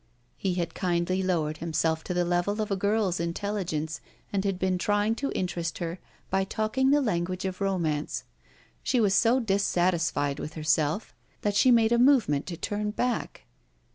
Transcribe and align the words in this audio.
_He 0.35 0.55
had 0.55 0.73
kindly 0.73 1.21
lowered 1.21 1.57
himself 1.57 2.03
to 2.05 2.13
the 2.15 2.25
level 2.25 2.59
of 2.59 2.71
a 2.71 2.75
girl's 2.75 3.19
intelligence, 3.19 4.01
and 4.33 4.43
had 4.43 4.57
been 4.57 4.79
trying 4.79 5.13
to 5.17 5.31
interest 5.33 5.77
her 5.77 5.99
by 6.31 6.43
talking 6.43 6.89
the 6.89 7.01
language 7.03 7.45
of 7.45 7.61
romance. 7.61 8.23
She 8.81 8.99
was 8.99 9.13
so 9.13 9.39
dissatisfied 9.39 10.39
with 10.39 10.55
herself 10.55 11.13
that 11.41 11.55
she 11.55 11.69
made 11.69 11.91
a 11.91 11.99
movement 11.99 12.47
to 12.47 12.57
turn 12.57 12.89
back. 12.89 13.43